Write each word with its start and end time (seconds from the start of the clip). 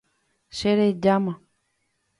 Cherejáma. 0.57 1.33